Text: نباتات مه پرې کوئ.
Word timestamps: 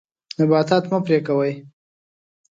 نباتات 0.39 0.83
مه 0.91 0.99
پرې 1.05 1.17
کوئ. 1.27 1.53